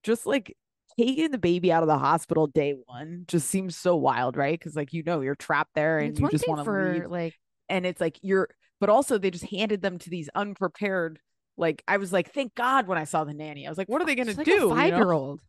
[0.03, 0.57] Just like
[0.99, 4.59] taking the baby out of the hospital day one just seems so wild, right?
[4.59, 7.35] Because like you know you're trapped there And it's you just want to leave, like
[7.69, 8.49] and it's like you're.
[8.81, 11.19] But also they just handed them to these unprepared.
[11.59, 14.01] Like I was like, thank God when I saw the nanny, I was like, what
[14.01, 14.71] are they gonna like do?
[14.71, 15.43] five year old.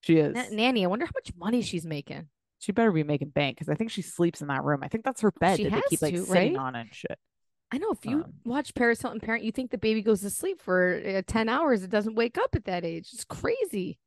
[0.00, 0.34] She is.
[0.50, 2.28] Nanny, I wonder how much money she's making.
[2.60, 4.80] She better be making bank because I think she sleeps in that room.
[4.82, 6.56] I think that's her bed She that they keep like to, sitting right?
[6.56, 7.16] on and shit.
[7.70, 10.30] I know if you Um, watch Paris Hilton Parent, you think the baby goes to
[10.30, 11.82] sleep for uh, 10 hours.
[11.84, 13.10] It doesn't wake up at that age.
[13.12, 13.98] It's crazy.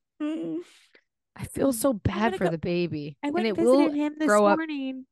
[1.35, 3.17] I feel so bad for go- the baby.
[3.23, 4.57] I and went it and will visited him this grow up.
[4.59, 5.05] morning.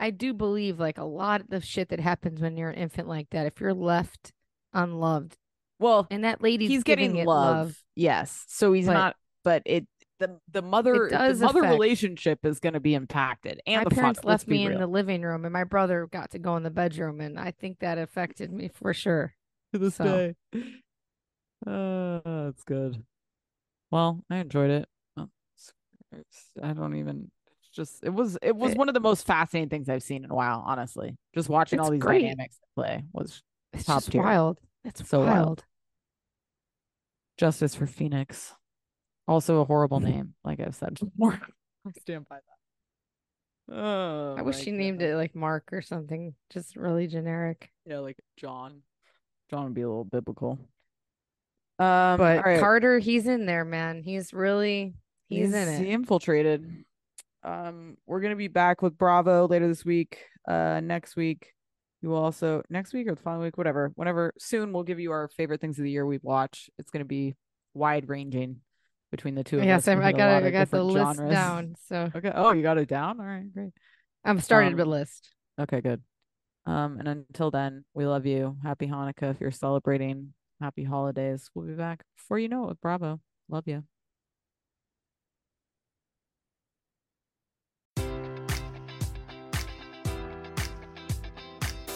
[0.00, 3.08] I do believe like a lot of the shit that happens when you're an infant
[3.08, 4.32] like that, if you're left
[4.72, 5.36] unloved,
[5.80, 7.26] Well, and that lady's he's getting love.
[7.26, 7.84] love.
[7.96, 8.44] Yes.
[8.48, 9.86] So he's But- not but it
[10.20, 13.90] the the mother the mother affect- relationship is going to be impacted and my the
[13.94, 14.28] parents father.
[14.32, 16.70] left be me in the living room, and my brother got to go in the
[16.70, 19.34] bedroom, and I think that affected me for sure.
[19.72, 20.04] to this so.
[20.04, 20.62] day.
[21.66, 23.04] Uh, that's good.
[23.90, 24.88] Well, I enjoyed it.
[25.16, 25.26] Uh,
[26.12, 27.30] it's- I don't even
[27.60, 30.24] it's just it was it was It- one of the most fascinating things I've seen
[30.24, 31.16] in a while, honestly.
[31.34, 32.22] Just watching all these great.
[32.22, 34.22] dynamics play was It's Top just tier.
[34.22, 34.58] wild.
[34.84, 35.28] It's So wild.
[35.36, 35.64] wild.
[37.36, 38.54] justice for Phoenix.
[39.26, 41.40] Also a horrible name, like I've said before.
[41.86, 43.74] I stand by that.
[43.74, 47.70] Oh, I wish she named it like Mark or something, just really generic.
[47.84, 48.80] Yeah, like John.
[49.50, 50.58] John would be a little biblical.
[51.78, 52.60] Um, But right.
[52.60, 54.02] Carter, he's in there, man.
[54.02, 54.94] He's really
[55.28, 55.84] he's, in it.
[55.84, 56.84] He infiltrated.
[57.44, 60.18] Um, we're gonna be back with Bravo later this week.
[60.46, 61.52] Uh, next week,
[62.02, 65.12] you will also next week or the following week, whatever, whenever soon, we'll give you
[65.12, 66.70] our favorite things of the year we've watched.
[66.78, 67.36] It's gonna be
[67.74, 68.56] wide ranging
[69.10, 69.96] between the two of Yes, us.
[69.96, 71.30] I, I got I got the list genres.
[71.30, 71.74] down.
[71.86, 72.32] So Okay.
[72.34, 73.20] Oh, you got it down.
[73.20, 73.70] All right, great.
[74.24, 75.30] I'm started Um, the list.
[75.60, 76.02] Okay, good.
[76.66, 78.56] Um, and until then, we love you.
[78.62, 80.34] Happy Hanukkah if you're celebrating.
[80.60, 81.50] Happy holidays.
[81.54, 83.20] We'll be back before you know it Bravo.
[83.48, 83.84] Love you.